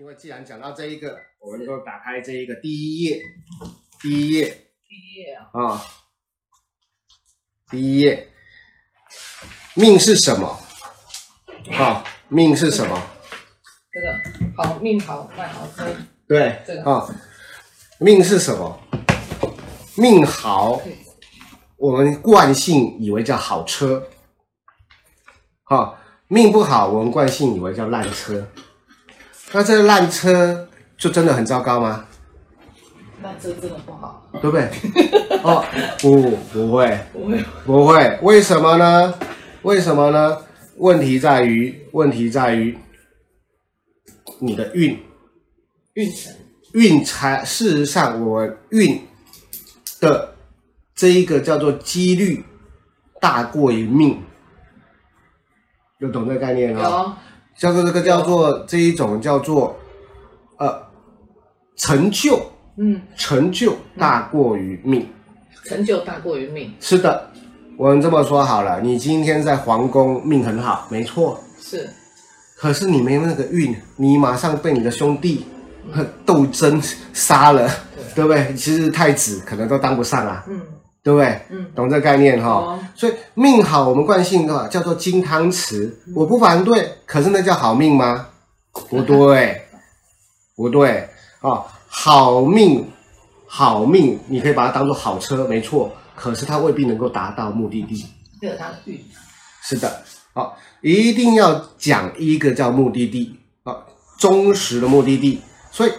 [0.00, 3.20] 因为既然讲到这一个，我们就打开这一个第一页，
[4.00, 4.46] 第一页，
[4.88, 5.82] 第一页啊，啊，
[7.68, 8.28] 第一页，
[9.74, 10.58] 命是什么？
[11.72, 12.98] 啊，命是什么？
[13.92, 14.18] 这个。
[14.56, 15.94] 好命好卖好车，
[16.26, 16.90] 对，这个。
[16.90, 17.06] 啊，
[17.98, 18.80] 命是什么？
[19.98, 20.80] 命好，
[21.76, 24.08] 我们惯性以为叫好车，
[25.64, 28.50] 好，命不好，我们惯性以为叫烂车。
[29.52, 32.06] 那这个烂车就真的很糟糕吗？
[33.22, 34.70] 那这真的不好，对不对？
[35.42, 35.64] 哦，
[36.00, 38.18] 不，不会，不会，不会。
[38.22, 39.14] 为什么呢？
[39.62, 40.38] 为什么呢？
[40.76, 42.78] 问题在于，问题在于
[44.38, 44.98] 你的运，
[45.94, 46.34] 运程，
[46.72, 47.44] 运才。
[47.44, 49.06] 事实上，我运
[50.00, 50.34] 的
[50.94, 52.42] 这一个叫做几率
[53.20, 54.22] 大过于命，
[55.98, 56.82] 有懂这个概念吗？
[56.82, 57.12] 有。
[57.60, 59.78] 叫做这个叫做这一种叫做
[60.56, 60.80] 呃
[61.76, 62.40] 成就，
[62.78, 65.06] 嗯，成就大过于命，
[65.64, 67.30] 成就大过于命，是的，
[67.76, 71.86] 我们这么说好了，你今天在皇宫命很好，没错，是，
[72.56, 75.44] 可是你没那个运，你马上被你的兄弟
[76.24, 76.80] 斗争
[77.12, 77.68] 杀了，
[78.14, 78.54] 对，对不对？
[78.54, 80.58] 其实太子可能都当不上啊，嗯。
[81.02, 81.40] 对不对？
[81.50, 82.78] 嗯，懂这个概念哈、哦。
[82.94, 86.96] 所以命好，我们惯性的话叫做金汤匙，嗯、我不反对。
[87.06, 88.28] 可是那叫好命吗？
[88.88, 89.62] 不对，
[90.56, 91.08] 不对
[91.40, 91.64] 啊！
[91.88, 92.86] 好命，
[93.46, 95.90] 好命，你可以把它当做好车，没错。
[96.14, 98.06] 可是它未必能够达到目的地。
[98.42, 99.02] 有它的运。
[99.62, 100.02] 是的，
[100.34, 103.74] 好，一定要讲一个叫目的地啊，
[104.18, 105.40] 忠实的目的地。
[105.72, 105.92] 所以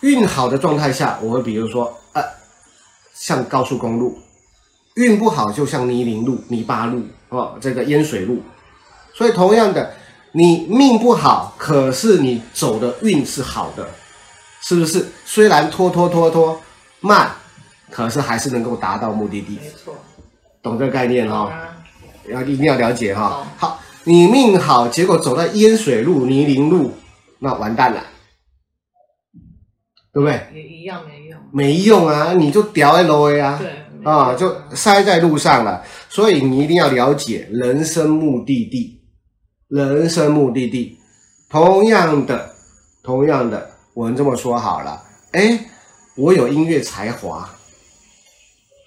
[0.00, 2.22] 运好的状态下，我会比如说呃，
[3.14, 4.16] 像高速公路。
[4.98, 8.42] 运不好，就像泥泞路、泥巴路哦，这个淹水路。
[9.14, 9.94] 所以同样的，
[10.32, 13.88] 你命不好，可是你走的运是好的，
[14.60, 15.06] 是不是？
[15.24, 16.60] 虽然拖拖拖拖
[16.98, 17.30] 慢，
[17.92, 19.60] 可是还是能够达到目的地。
[19.62, 19.94] 没错，
[20.60, 21.52] 懂这个概念哈、哦？
[22.28, 23.46] 要、啊、一定要了解哈、哦。
[23.56, 26.92] 好，你命好，结果走到淹水路、泥泞路，
[27.38, 28.02] 那完蛋了，
[30.12, 30.48] 对不对？
[30.52, 31.40] 也一样没用。
[31.52, 33.58] 没用啊，你就掉 L A 啊。
[33.60, 33.84] 对。
[34.04, 39.00] 啊，就塞在路上了，所以你一定要了解人生目的地，
[39.68, 40.98] 人生目的地。
[41.50, 42.50] 同样的，
[43.02, 45.58] 同样的，我们这么说好了，哎，
[46.16, 47.48] 我有音乐才华，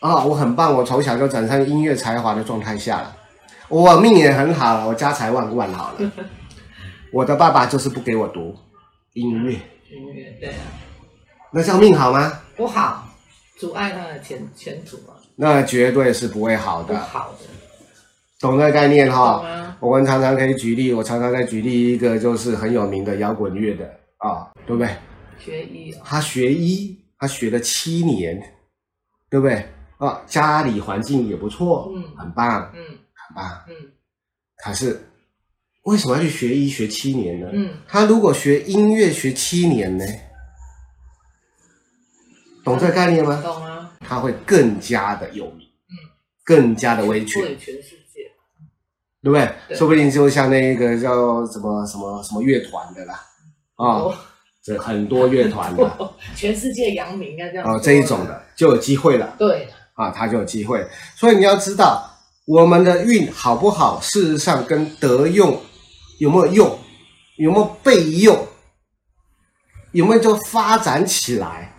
[0.00, 3.16] 啊，我很棒，我从小就长在音乐才华的状态下了，
[3.68, 6.12] 我命也很好，我家财万贯好了。
[7.12, 8.54] 我的爸爸就是不给我读
[9.14, 10.60] 音乐，音乐对啊，
[11.52, 12.40] 那叫命好吗？
[12.56, 13.07] 不好。
[13.58, 16.94] 阻碍他的前前途啊，那绝对是不会好的。
[16.94, 17.46] 不好的，
[18.38, 19.76] 懂这个概念哈？
[19.80, 23.84] 我们常常可以举例，我常常在举例一个就是很有名的摇滚乐的
[24.18, 24.88] 啊，对不对？
[25.38, 28.40] 学医，他学医，他学了七年，
[29.28, 29.64] 对不对？
[29.98, 32.80] 啊，家里环境也不错，嗯，很棒，嗯，
[33.12, 33.74] 很棒，嗯。
[34.64, 35.00] 可是
[35.82, 37.48] 为什么要去学医学七年呢？
[37.52, 40.04] 嗯，他如果学音乐学七年呢？
[42.68, 43.40] 懂这个概念吗？
[43.42, 45.94] 懂啊，他会更加的有名，嗯，
[46.44, 48.30] 更加的威权，全世界，
[49.22, 49.50] 对不对？
[49.68, 53.14] 对，说不定就像那个叫什么什么什么乐团的啦，
[53.76, 54.14] 啊、哦，
[54.62, 55.90] 这很多乐团的，
[56.36, 57.66] 全世界扬名应该这样。
[57.66, 60.86] 哦，这一种的就有机会了，对，啊，他就有机会。
[61.16, 62.10] 所以你要知道，
[62.46, 65.60] 我们的运好不好，事实上跟德用
[66.18, 66.78] 有没有用，
[67.36, 68.46] 有没有被用，
[69.92, 71.74] 有没有就发展起来。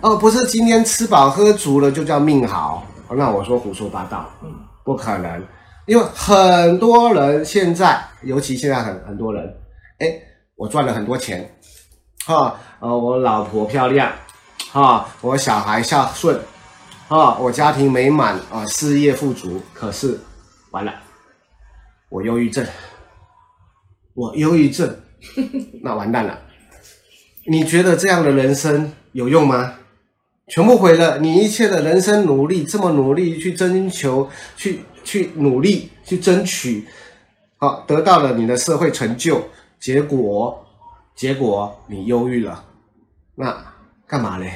[0.00, 4.54] 哦，不是今天吃饱喝足了就叫命好，那我说胡说八道，嗯，
[4.84, 5.44] 不可能，
[5.86, 9.44] 因为很多人现在，尤其现在很很多人，
[9.98, 10.06] 哎，
[10.54, 11.52] 我赚了很多钱，
[12.24, 14.12] 哈，呃，我老婆漂亮，
[14.70, 16.40] 哈，我小孩孝顺，
[17.08, 18.38] 哈，我家庭美满。
[18.52, 20.16] 啊，事业富足，可是
[20.70, 20.92] 完了，
[22.08, 22.64] 我忧郁症，
[24.14, 24.96] 我忧郁症，
[25.82, 26.38] 那完蛋了，
[27.50, 29.74] 你觉得这样的人生有用吗？
[30.48, 36.86] 全部毁了，你一切的人生努力，这么努力去征求，去去努力去争取，
[37.58, 39.42] 好，得到了你的社会成就，
[39.78, 40.66] 结果
[41.14, 42.64] 结果你忧郁了，
[43.34, 43.54] 那
[44.06, 44.52] 干嘛嘞？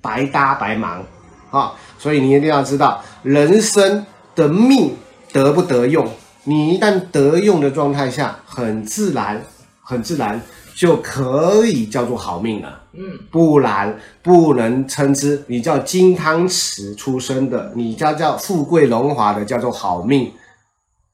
[0.00, 1.04] 白搭白忙，
[1.50, 4.04] 啊，所以你一定要知道，人生
[4.34, 4.96] 的命
[5.32, 6.08] 得不得用，
[6.44, 9.42] 你一旦得用的状态下，很自然，
[9.82, 10.40] 很自然。
[10.74, 15.42] 就可以叫做好命了，嗯，不然不能称之。
[15.46, 20.32] 你叫金汤匙出生的，你叫叫富贵荣华的，叫做好命，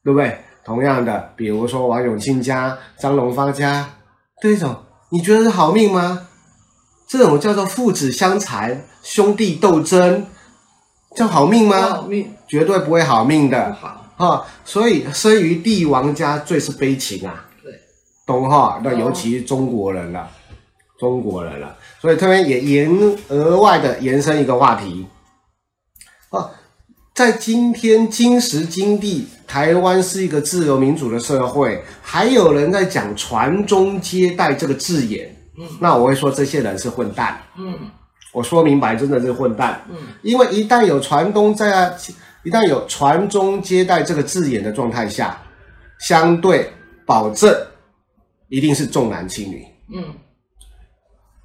[0.03, 0.39] 对不对？
[0.65, 3.91] 同样的，比如说王永庆家、张荣发家
[4.41, 4.77] 这种
[5.11, 6.27] 你觉得是好命吗？
[7.07, 10.25] 这种叫做父子相残、兄弟斗争，
[11.17, 11.81] 叫好命吗？
[11.81, 13.75] 好命，绝对不会好命的。
[13.75, 14.07] 好。
[14.17, 17.47] 哈，所以生于帝王家最是悲情啊。
[18.31, 18.81] 对，懂哈？
[18.85, 20.29] 那尤其是中国人了，
[20.99, 21.77] 中国人了。
[22.01, 25.07] 所以这边也延额外的延伸一个话题。
[26.31, 26.51] 啊，
[27.15, 35.35] 在今天今时今地，台湾是一个自由民主的社会，还有人在讲传宗接代这个字眼。
[35.59, 37.43] 嗯，那我会说这些人是混蛋。
[37.59, 37.77] 嗯，
[38.33, 39.85] 我说明白，真的是混蛋。
[39.91, 41.93] 嗯，因为一旦有传宗在，
[42.45, 45.37] 一旦有传宗接代这个字眼的状态下，
[45.99, 46.73] 相对
[47.05, 47.55] 保证
[48.51, 49.65] 一定是重男轻女。
[49.95, 50.05] 嗯，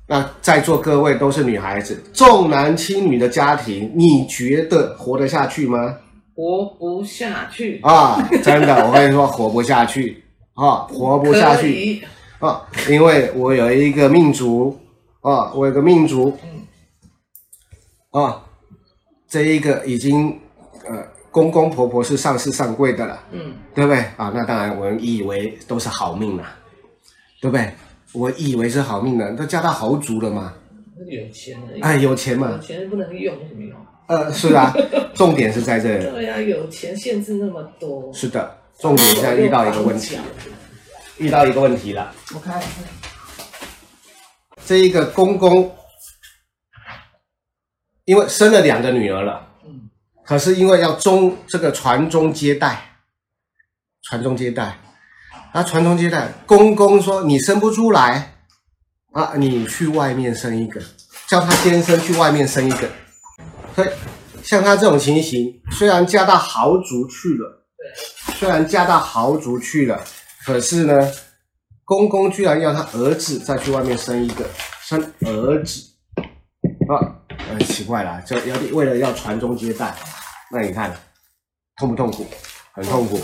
[0.07, 5.96] 那在座各位都是女孩子，重男轻女的家庭，你觉得活得下去吗？
[6.36, 8.22] 活不下去啊！
[8.44, 10.22] 真的，我跟你说，活不下去
[10.54, 12.04] 啊，活不下去。
[12.40, 14.78] 啊，因为我有一个命主，
[15.22, 18.44] 啊，我有个命主，嗯，啊，
[19.30, 20.38] 这一个已经
[20.90, 24.00] 呃公公婆婆是上市上柜的了，嗯，对不对？
[24.18, 26.44] 啊，那当然我们以为都是好命了，
[27.45, 27.71] 对不对？
[28.13, 30.53] 我以为是好命的，都嫁到豪族了嘛，
[31.06, 33.77] 有钱了，哎，有钱嘛，有钱不能用，有什么用？
[34.07, 34.74] 呃，是啊，
[35.13, 36.06] 重点是在这里。
[36.09, 38.12] 对呀，有钱限制那么多。
[38.12, 40.18] 是的，重点现在遇到一个问题。
[41.19, 42.59] 遇到一个问题了，我看，
[44.65, 45.71] 这一个公公，
[48.06, 49.89] 因为生了两个女儿了，嗯，
[50.24, 52.98] 可是因为要中这个传宗接代，
[54.03, 54.77] 传宗接代，
[55.56, 58.36] 啊，传宗接代，公公说你生不出来，
[59.13, 60.81] 啊，你去外面生一个，
[61.30, 62.90] 叫他先生去外面生一个，
[63.74, 63.88] 所以
[64.44, 70.04] 像他这种情形，虽然嫁到豪族去了，对，虽然嫁到豪族去了。
[70.46, 70.94] 可是呢，
[71.86, 74.46] 公公居然要他儿子再去外面生一个，
[74.81, 75.81] 生儿子，
[76.90, 77.16] 啊，
[77.50, 79.96] 很奇怪啦，就要为了要传宗接代，
[80.51, 80.94] 那你看
[81.78, 82.28] 痛不痛苦？
[82.74, 83.18] 很痛苦，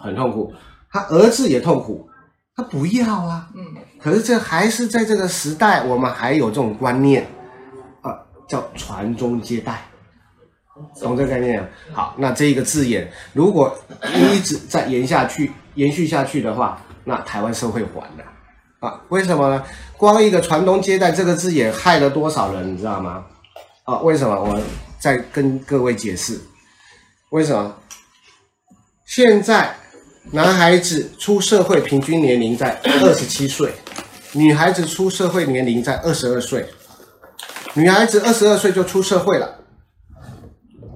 [0.00, 0.52] 很痛苦。
[0.96, 2.08] 他儿子也痛苦，
[2.54, 3.48] 他不要啊。
[3.54, 3.62] 嗯。
[4.00, 7.26] 可是这还是在这个时代，我们还有这种观念，
[8.00, 8.16] 啊，
[8.48, 9.82] 叫传宗接代，
[11.00, 11.68] 懂这个概念啊？
[11.92, 13.76] 好，那这一个字眼，如果
[14.14, 15.52] 一直再延下去。
[15.76, 18.24] 延续下去的话，那台湾社会完了
[18.80, 18.98] 啊？
[19.10, 19.62] 为什么呢？
[19.98, 23.26] 光一个传宗接代这个字眼害了多少人，你知道吗？
[23.84, 24.34] 啊，为什么？
[24.42, 24.58] 我
[24.98, 26.40] 再跟各位解释，
[27.28, 27.76] 为什么？
[29.04, 29.76] 现在
[30.32, 33.72] 男孩子出社会平均年龄在二十七岁，
[34.32, 36.68] 女孩子出社会年龄在二十二岁，
[37.74, 39.60] 女孩子二十二岁就出社会了。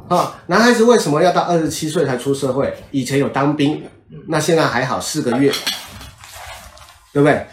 [0.08, 2.74] 啊，男孩子为什么要到二十七岁才出社会？
[2.90, 3.82] 以前有当兵。
[4.26, 5.52] 那现在还好，四个月，
[7.12, 7.46] 对不对？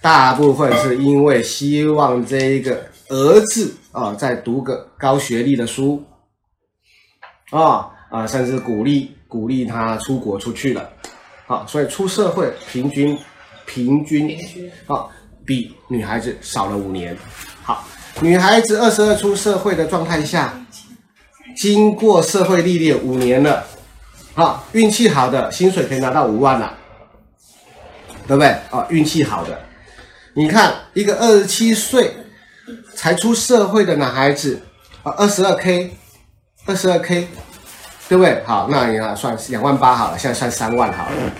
[0.00, 6.04] 大部分是因为希望这一个儿子啊，再读个高学历的书，
[7.50, 10.90] 啊啊，甚至鼓励鼓励他出国出去了，
[11.46, 13.16] 好，所以出社会平均
[13.64, 14.36] 平均
[14.88, 15.06] 啊，
[15.46, 17.16] 比女孩子少了五年。
[17.62, 17.86] 好，
[18.20, 20.52] 女孩子二十二出社会的状态下，
[21.56, 23.64] 经过社会历练五年了。
[24.34, 26.76] 好，运气好的薪水可以拿到五万了，
[28.26, 28.48] 对不对？
[28.70, 29.60] 啊，运气好的，
[30.34, 32.16] 你看一个二十七岁
[32.96, 34.60] 才出社会的男孩子，
[35.04, 35.92] 啊，二十二 K，
[36.66, 37.28] 二十二 K，
[38.10, 38.42] 对不对？
[38.44, 41.32] 好，那你看算两万八好了，现在算三万好了。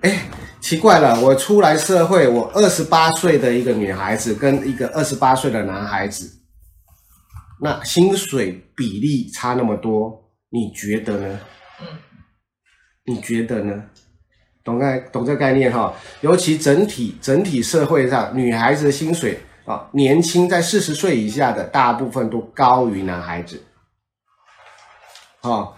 [0.00, 0.22] 哎，
[0.62, 6.40] 奇怪了，我出来社会，我二十八岁的一个女孩子跟一个二十八岁的男孩子，
[7.60, 11.38] 那薪水比例差那么多，你觉得呢？
[13.04, 13.84] 你觉得呢？
[14.64, 15.92] 懂概懂这个概念哈？
[16.22, 23.62] 尤其整体整体社会上，女孩子的薪水啊，年轻在四十岁以下的大部分都高于男孩子。
[25.48, 25.72] 哦，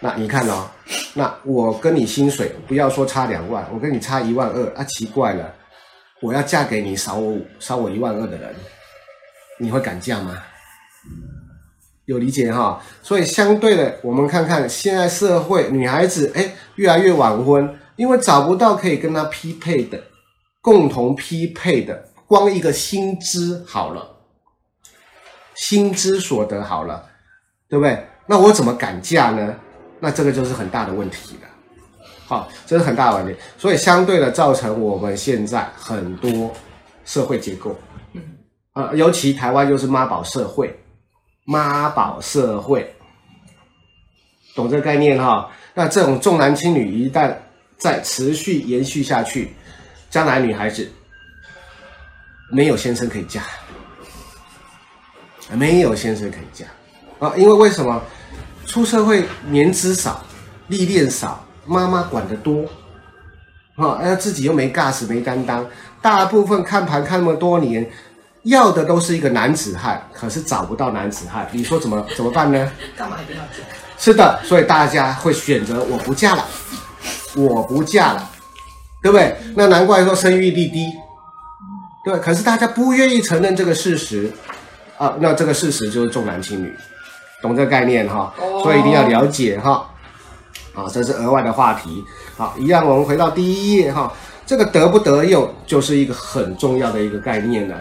[0.00, 0.68] 那你看哦，
[1.14, 5.54] 那我跟你薪水不要说差两万，我跟你差一万二啊，奇怪了，
[6.22, 8.54] 我要嫁给你少我少我一万二的人，
[9.58, 10.42] 你会敢嫁吗？
[12.06, 20.00] 有理解哈，所以相对的，我们看看现在社会女孩子哎越来越晚婚，因为找不到可以跟她匹配的，
[20.60, 24.18] 共同匹配的，光一个薪资好了，
[25.56, 27.08] 薪资所得好了，
[27.68, 28.06] 对不对？
[28.26, 29.54] 那我怎么敢嫁呢？
[29.98, 31.48] 那这个就是很大的问题了，
[32.26, 36.52] 好，这是很大的问题，所以相对的造成我们现在很多
[37.04, 37.74] 社会结构，
[38.12, 38.22] 嗯，
[38.72, 40.78] 啊，尤其台湾又是妈宝社会。
[41.48, 42.92] 妈宝社会，
[44.56, 45.48] 懂这个概念哈？
[45.74, 47.32] 那这种重男轻女一旦
[47.78, 49.54] 再持续延续下去，
[50.10, 50.90] 将来女孩子
[52.50, 53.44] 没有先生可以嫁，
[55.52, 56.66] 没有先生可以嫁
[57.20, 57.32] 啊！
[57.36, 58.02] 因为为什么？
[58.66, 60.22] 出社会年资少，
[60.68, 62.64] 历练少，妈妈管得多，
[63.76, 65.64] 啊，那自己又没 gas 没担当，
[66.02, 67.88] 大部分看盘看那么多年，
[68.42, 72.70] 要的都是一个男子汉，可是找不到男子汉，你说怎么怎么办呢？
[72.96, 73.58] 干嘛一定要嫁？
[73.98, 76.44] 是的，所以大家会选择我不嫁了，
[77.34, 78.30] 我不嫁了，
[79.02, 79.36] 对不对？
[79.54, 80.86] 那难怪说生育率低，
[82.04, 84.30] 对，可是大家不愿意承认这个事实，
[84.98, 86.74] 啊，那这个事实就是重男轻女。
[87.42, 89.88] 懂这个概念哈，所以一定要了解哈。
[90.74, 92.04] 啊，这是额外的话题。
[92.36, 94.12] 好，一样，我们回到第一页哈。
[94.44, 97.74] 这个得不得用，就是一个很重要的一个概念呢，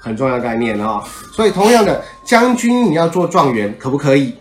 [0.00, 1.02] 很重要概念啊。
[1.32, 4.36] 所以，同样的，将军你要做状元，可不可以？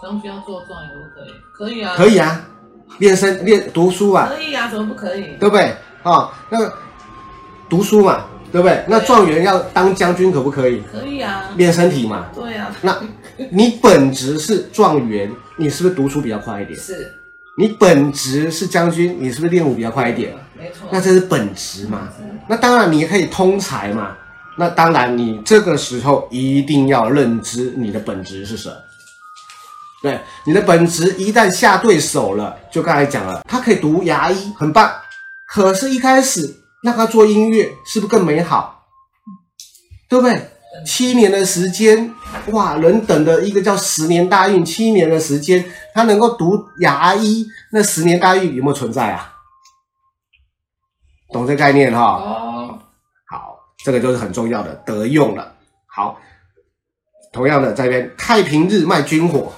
[0.00, 1.70] 将军要做状元，可不可以？
[1.70, 1.94] 可以啊。
[1.96, 2.40] 可以啊，
[2.98, 4.30] 练身练读书啊。
[4.32, 5.36] 可以啊，怎么不可以？
[5.40, 5.74] 对不对？
[6.02, 6.72] 啊，那个
[7.68, 8.24] 读书嘛。
[8.52, 8.84] 对不对？
[8.86, 10.82] 那状元要当将军可不可以？
[10.92, 12.26] 可以啊，练身体嘛。
[12.34, 12.70] 对啊。
[12.82, 12.96] 那，
[13.50, 16.78] 你本职是状元，你是不是读书比较快一点？
[16.78, 17.14] 是。
[17.58, 20.34] 你本职是将军，你是不是练武比较快一点？
[20.58, 20.88] 没错。
[20.90, 22.08] 那这是本职嘛？
[22.46, 24.16] 那当然，你可以通才嘛。
[24.58, 28.74] 那当然，你这个时候一定要认知你的本职是什么。
[30.02, 34.90] 对，你的本职一旦下对手了，就刚才讲了，他可以读牙医，很棒。
[35.46, 36.54] 可是，一开始。
[36.82, 38.86] 让他做音乐是不是更美好？
[40.08, 40.50] 对不对？
[40.86, 42.14] 七年的时间，
[42.48, 49.34] 哇，人等的一个叫十年大运，七年的时间，他能够读牙医，那十年大运有没有存在啊？
[51.30, 52.00] 懂这概念哈？
[52.00, 52.78] 哦，
[53.30, 55.54] 好，这个就是很重要的得用了。
[55.86, 56.18] 好，
[57.32, 59.52] 同样的，在这边太平日卖军火，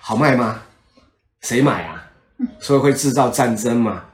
[0.00, 0.62] 好卖吗？
[1.40, 2.04] 谁买啊？
[2.60, 4.04] 所以会制造战争嘛？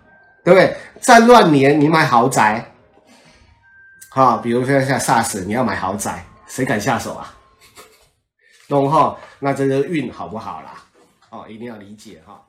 [0.48, 0.76] 对不对？
[1.02, 2.72] 战乱年你买豪宅，
[4.08, 7.34] 哈，比如说像 SARS，你要买豪宅，谁敢下手啊？
[8.66, 9.14] 懂哈？
[9.40, 10.72] 那这个运好不好啦？
[11.28, 12.40] 哦，一定要理解哈。